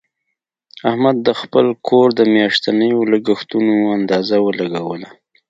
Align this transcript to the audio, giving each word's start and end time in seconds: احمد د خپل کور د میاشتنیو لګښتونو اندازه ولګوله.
احمد 0.89 1.17
د 1.27 1.29
خپل 1.41 1.65
کور 1.87 2.07
د 2.15 2.21
میاشتنیو 2.35 2.99
لګښتونو 3.11 3.75
اندازه 3.97 4.35
ولګوله. 4.45 5.09